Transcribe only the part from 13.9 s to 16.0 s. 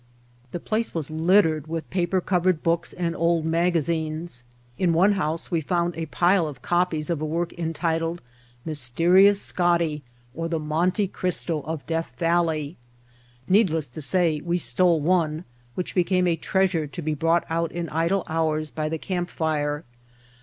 say we stole one, which